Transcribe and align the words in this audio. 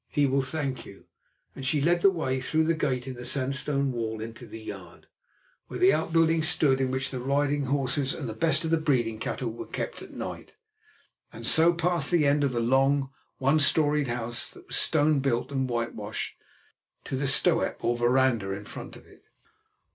He 0.09 0.25
will 0.25 0.41
thank 0.41 0.83
you," 0.83 1.05
and 1.55 1.63
she 1.63 1.79
led 1.79 2.01
the 2.01 2.09
way 2.09 2.41
through 2.41 2.63
the 2.63 2.73
gate 2.73 3.05
in 3.05 3.13
the 3.13 3.23
sandstone 3.23 3.91
wall 3.91 4.19
into 4.19 4.47
the 4.47 4.59
yard, 4.59 5.05
where 5.67 5.79
the 5.79 5.93
outbuildings 5.93 6.47
stood 6.47 6.81
in 6.81 6.89
which 6.89 7.11
the 7.11 7.19
riding 7.19 7.65
horses 7.65 8.11
and 8.15 8.27
the 8.27 8.33
best 8.33 8.65
of 8.65 8.71
the 8.71 8.79
breeding 8.81 9.19
cattle 9.19 9.51
were 9.51 9.67
kept 9.67 10.01
at 10.01 10.09
night, 10.09 10.55
and 11.31 11.45
so 11.45 11.71
past 11.71 12.09
the 12.09 12.25
end 12.25 12.43
of 12.43 12.51
the 12.51 12.59
long, 12.59 13.11
one 13.37 13.59
storied 13.59 14.07
house, 14.07 14.49
that 14.49 14.65
was 14.65 14.75
stone 14.75 15.19
built 15.19 15.51
and 15.51 15.69
whitewashed, 15.69 16.35
to 17.03 17.15
the 17.15 17.27
stoep 17.27 17.83
or 17.85 17.95
veranda 17.95 18.49
in 18.53 18.65
front 18.65 18.95
of 18.95 19.05
it. 19.05 19.25